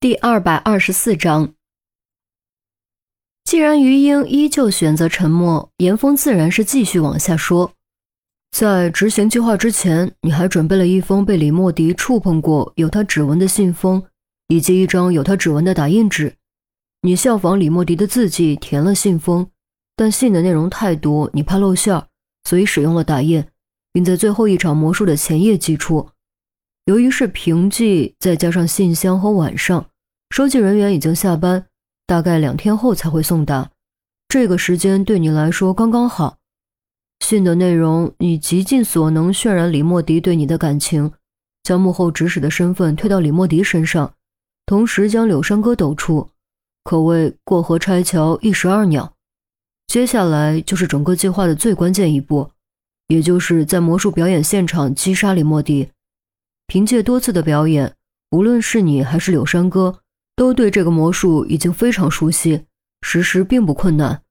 [0.00, 1.54] 第二百二十四章，
[3.42, 7.72] 既然余英依旧选择沉默，严峰自然是继续往下说。
[8.52, 14.00] 在执行计划之前，你还准备了一封被李莫迪触碰过、有他指纹的信封，
[14.46, 16.32] 以及一张有他指纹的打印纸。
[17.02, 19.50] 你效仿李莫迪的字迹填了信封，
[19.96, 22.06] 但信的内容太多，你怕露馅儿，
[22.44, 23.44] 所以使用了打印，
[23.92, 26.08] 并在最后一场魔术的前夜寄出。
[26.88, 29.90] 由于是平寄，再加上信箱和晚上，
[30.30, 31.66] 收寄人员已经下班，
[32.06, 33.70] 大概两天后才会送达。
[34.26, 36.38] 这个时间对你来说刚刚好。
[37.20, 41.12] 信的内容，你极尽所能渲染李莫迪对你的感情，
[41.62, 44.14] 将幕后指使的身份推到李莫迪身上，
[44.64, 46.30] 同时将柳山哥抖出，
[46.84, 49.12] 可谓过河拆桥，一石二鸟。
[49.88, 52.50] 接下来就是整个计划的最关键一步，
[53.08, 55.90] 也就是在魔术表演现场击杀李莫迪。
[56.68, 57.96] 凭借多次的表演，
[58.30, 60.00] 无论是你还是柳山哥，
[60.36, 62.66] 都对这个魔术已经非常熟悉，
[63.00, 64.22] 实施并不困难，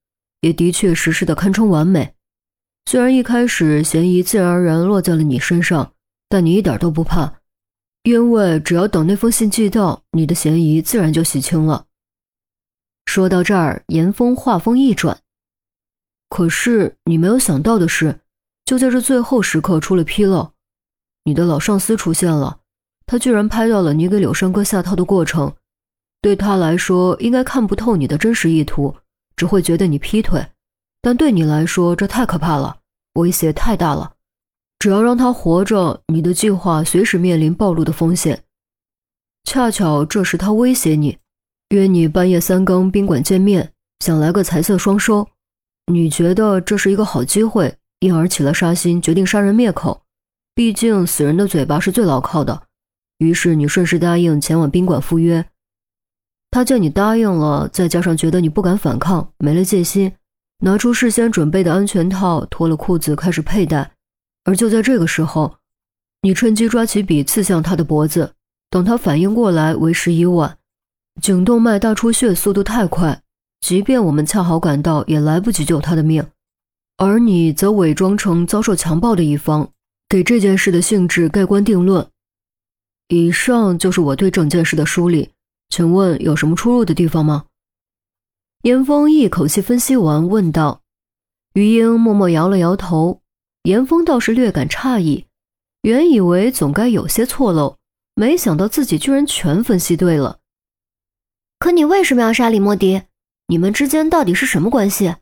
[0.41, 2.13] 也的确实施的堪称完美。
[2.85, 5.94] 虽然一开始嫌疑自然而然落在了你身上，
[6.29, 7.39] 但你一点都不怕，
[8.03, 11.88] 因为只要等那封信寄到，你的嫌疑自然就洗清了。
[13.07, 15.17] 说到这儿，严峰话锋一转，
[16.29, 18.19] 可是你没有想到的是，
[18.63, 20.53] 就在这最后时刻出了纰漏。
[21.28, 22.59] 你的老上司出现了，
[23.06, 25.53] 他居然拍到了你给柳山哥下套的过程。
[26.22, 28.95] 对他来说，应该看不透你的真实意图，
[29.36, 30.47] 只会觉得你劈腿。
[31.02, 32.78] 但对你来说，这太可怕了，
[33.16, 34.14] 威胁太大了。
[34.80, 38.41] 只要让他活着，你的计划随时面临暴露的风险。
[39.44, 41.17] 恰巧这时他威胁你，
[41.72, 45.28] 约你半夜三更宾馆见面，想来个财色双收。
[45.91, 50.02] 你觉得这是一个好机会，因而起了杀心，决定杀人灭口。
[50.58, 52.63] 毕竟死人的嘴巴是最牢靠的，
[53.19, 55.45] 于是你顺势答应前往宾馆赴约。
[56.50, 60.13] 他见你答应了，再加上觉得你不敢反抗，没了戒心，
[60.61, 63.91] 拿出事先准备的安全套，脱了裤子开始佩戴。
[64.45, 65.57] 而就在这个时候，
[66.23, 68.34] 你趁机抓起笔刺向他的脖子。
[68.72, 70.57] 等他反应过来，为时已晚。
[71.22, 73.22] 颈动脉大出血速度太快，
[73.62, 76.25] 即便我们恰好赶到，也来不及救他的命。
[76.97, 79.69] 而你则伪装成遭受强暴的一方。
[80.09, 82.09] 给这件事的性质盖棺定论。
[83.09, 85.31] 以上就是我对整件事的梳理，
[85.69, 87.45] 请问有什么出入的地方吗？
[88.63, 90.81] 严峰一口气分析完，问道。
[91.53, 93.22] 余英默默摇了摇头。
[93.63, 95.25] 严峰倒是略感诧异，
[95.81, 97.78] 原以为总该有些错漏，
[98.16, 100.39] 没想到自己居然全分析对了。
[101.59, 103.01] 可你为什么要杀李莫迪？
[103.47, 105.16] 你们之间到底是什么关系？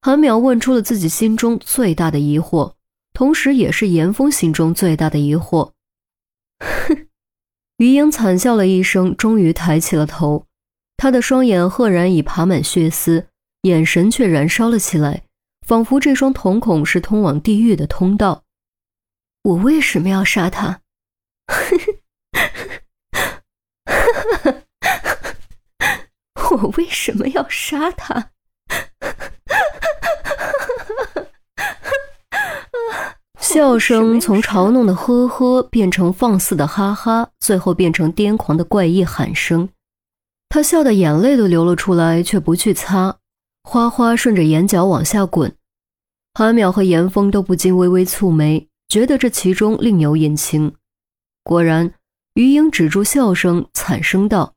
[0.00, 2.74] 韩淼问出了自己心中最大的疑惑。
[3.18, 5.72] 同时，也是严峰心中最大的疑惑。
[6.60, 7.08] 哼，
[7.78, 10.46] 余英惨笑了一声，终于抬起了头，
[10.96, 13.26] 他的双眼赫然已爬满血丝，
[13.62, 15.24] 眼神却燃烧了起来，
[15.66, 18.44] 仿佛这双瞳孔是通往地狱的通道。
[19.42, 20.82] 我为什么要杀他？
[26.52, 28.30] 我为什么要杀他？
[33.58, 39.68] 笑声从嘲弄的呵呵变成放肆的哈哈，最后变成癫狂的怪异喊声。
[40.48, 43.16] 他笑的眼泪都流了出来，却不去擦，
[43.64, 45.52] 哗哗顺着眼角往下滚。
[46.34, 50.76] 韩淼和严峰都不禁微微蹙眉，觉得这其中另有隐情。
[51.42, 51.92] 果然，
[52.34, 54.54] 余英止住笑声，惨声道：“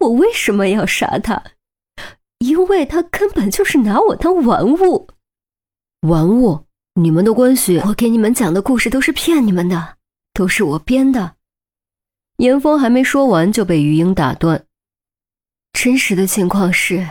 [0.00, 1.40] 我为什么要杀他？
[2.38, 5.06] 因为他根本就是拿我当玩物，
[6.00, 9.96] 玩物。”你们的关系，我给你们讲的故事都是骗你们的，
[10.34, 11.36] 都是我编的。
[12.38, 14.66] 严峰还没说完就被余英打断。
[15.72, 17.08] 真实的情况是，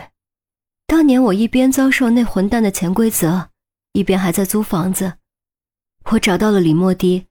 [0.86, 3.48] 当年我一边遭受那混蛋的潜规则，
[3.92, 5.14] 一边还在租房子。
[6.10, 7.26] 我找到了李莫迪，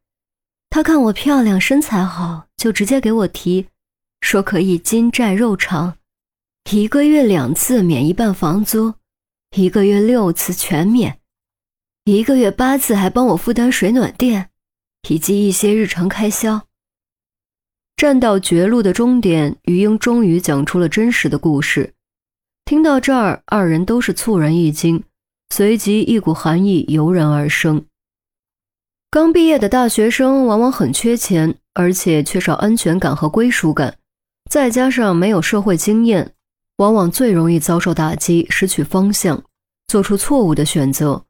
[0.72, 3.68] 他看我漂亮，身材好，就直接给我提，
[4.22, 5.96] 说可以金债肉偿，
[6.72, 8.96] 一个月两次免一半房租，
[9.56, 11.19] 一个月六次全免。
[12.18, 14.50] 一个月八次，还帮我负担水暖电，
[15.08, 16.68] 以及一些日常开销。
[17.96, 21.94] 站到绝路的终点，余英终于讲出了真实的故事。
[22.66, 25.04] 听到这儿，二人都是猝然一惊，
[25.54, 27.86] 随即一股寒意油然而生。
[29.12, 33.98] 刚毕业的大学生往往很缺钱，而且缺少安全感和归属感，
[34.50, 36.34] 再加上没有社会经验，
[36.78, 39.44] 往往最容易遭受打击，失去方向，
[39.88, 41.26] 做出错误的选择。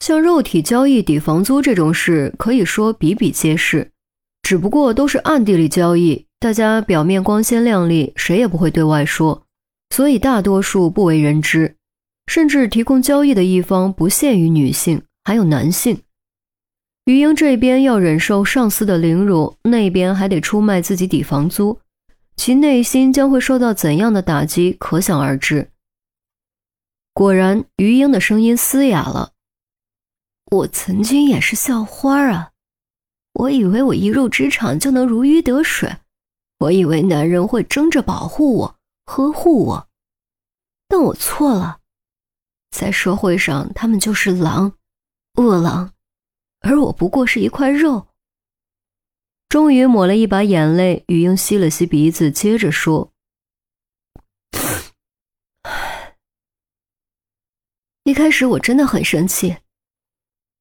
[0.00, 3.90] 像肉体交易抵房租这种事，可以说比比皆是，
[4.42, 9.42] 只不过都是暗地里交易，大家表面光鲜亮丽，谁也不会对外说，
[9.90, 11.76] 所以大多数不为人知。
[12.28, 16.00] 甚至提供交易的一方不限于女性，还有男性。
[17.04, 21.78] 于英这边要忍受上司的凌辱，那边还得出卖自己抵房租，
[22.36, 25.70] 其内心将会受到怎样的打击，可想而知。
[27.14, 29.30] 果然，于英的声音嘶哑了
[30.52, 32.52] ：“我曾经也是校花啊，
[33.32, 35.96] 我以为我一入职场就能如鱼得水，
[36.58, 39.88] 我以为男人会争着保护我、呵护我，
[40.86, 41.80] 但我错了。”
[42.70, 44.74] 在社会上，他们就是狼，
[45.34, 45.92] 恶狼，
[46.60, 48.08] 而我不过是一块肉。
[49.48, 53.12] 终于抹了一把眼泪，余英吸了吸鼻子，接着说
[58.04, 59.56] ：“一开始我真的很生气，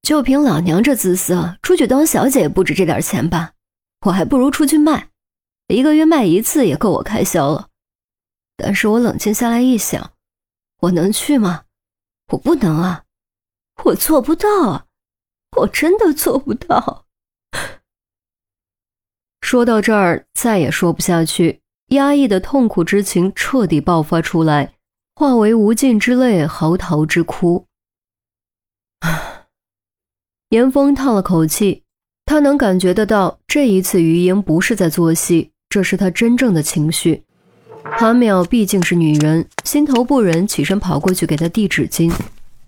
[0.06, 3.54] 就凭老娘这姿色，出去当小姐也不止这点钱吧？
[4.06, 5.10] 我还不如出去卖，
[5.68, 7.70] 一个月卖一次也够我开销了。
[8.56, 10.12] 但是我冷静下来一想，
[10.82, 11.64] 我能去吗？”
[12.34, 13.06] 我不能啊，
[13.86, 14.86] 我做不到啊，
[15.58, 17.08] 我真的做不到。
[19.42, 24.76] 说到这儿，再也说不下去，压抑的痛苦之情彻底爆发出来，
[25.16, 27.66] 化为无尽之泪，嚎啕之哭。
[30.56, 31.84] 严峰叹了口气，
[32.26, 37.26] 他能感觉得到，这一次余英不是在做戏，这是他真正的情绪。
[37.84, 42.10] 韩淼毕竟是女人，心头不忍，起身跑过去给她递纸巾。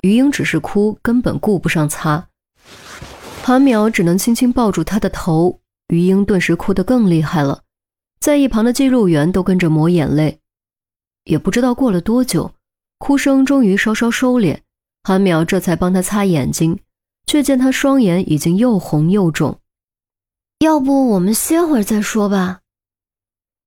[0.01, 2.27] 余英只是哭，根本顾不上擦。
[3.41, 5.61] 韩淼只能轻轻抱住她的头。
[5.87, 7.61] 余英顿时哭得更厉害了，
[8.19, 10.39] 在一旁的记录员都跟着抹眼泪。
[11.23, 12.51] 也不知道过了多久，
[12.99, 14.57] 哭声终于稍稍收敛，
[15.03, 16.77] 韩淼这才帮她擦眼睛，
[17.27, 19.61] 却见他双眼已经又红又肿。
[20.59, 22.61] 要不我们歇会儿再说吧。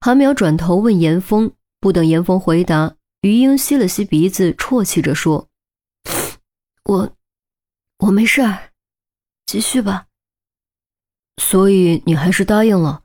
[0.00, 5.48] 韩淼转头问严峰，不等严峰回答，于英吸了吸鼻子，啜泣着说
[6.84, 7.16] ：“我，
[7.98, 8.72] 我没事儿，
[9.46, 10.06] 继续吧。”
[11.40, 13.04] 所以你还是答应了。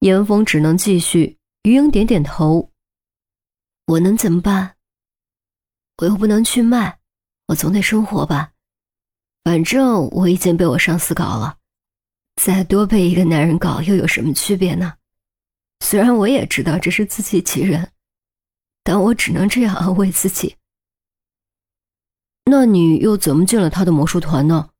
[0.00, 1.38] 严峰只能继续。
[1.62, 2.70] 于英点点头
[3.86, 4.76] ：“我能怎么办？
[5.98, 7.00] 我又不能去卖，
[7.48, 8.52] 我总得生活吧。
[9.44, 11.58] 反正我已经被我上司搞了，
[12.36, 14.94] 再多被一个男人搞又有什么区别呢？”
[15.82, 17.90] 虽然我也知道这是自欺欺人，
[18.84, 20.56] 但我只能这样安慰自己。
[22.44, 24.70] 那你又怎么进了他的魔术团呢？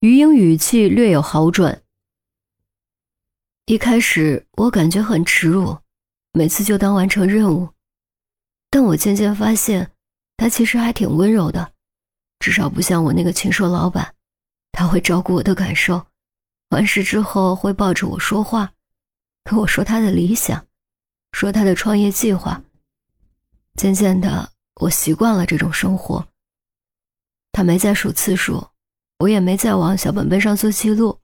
[0.00, 1.82] 余英语气略有好转。
[3.66, 5.78] 一开始我感觉很耻辱，
[6.32, 7.70] 每次就当完成任务，
[8.68, 9.92] 但我渐渐发现，
[10.36, 11.72] 他其实还挺温柔的，
[12.42, 14.16] 至少不像我那个禽兽老板，
[14.72, 16.04] 他会照顾我的感受，
[16.70, 18.72] 完事之后会抱着我说话。
[19.44, 20.66] 跟我说他的理想，
[21.30, 22.60] 说他的创业计划。
[23.76, 24.50] 渐渐的，
[24.80, 26.26] 我习惯了这种生活。
[27.52, 28.66] 他没再数次数，
[29.20, 31.20] 我也没再往小本本上做记录。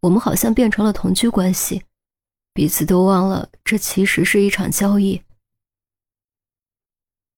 [0.00, 1.82] 我们好像变成了同居关系，
[2.52, 5.22] 彼此都忘了这其实是一场交易。